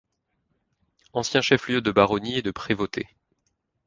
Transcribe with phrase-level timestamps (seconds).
[1.13, 3.07] Ancien chef-lieu de baronnie et de prévôté.